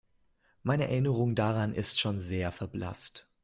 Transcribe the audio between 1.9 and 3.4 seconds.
schon sehr verblasst.